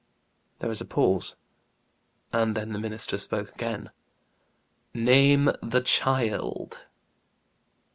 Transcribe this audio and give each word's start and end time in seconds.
There 0.57 0.67
was 0.69 0.81
a 0.81 0.85
pause, 0.85 1.35
and 2.33 2.57
then 2.57 2.73
the 2.73 2.79
minister 2.79 3.19
spoke 3.19 3.53
again. 3.53 3.91
"Name 4.95 5.51
the 5.61 5.81
child." 5.81 6.79